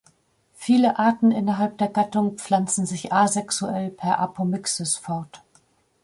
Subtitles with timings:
[0.55, 5.43] Viele Arten innerhalb der Gattung pflanzen sich asexuell per Apomixis fort.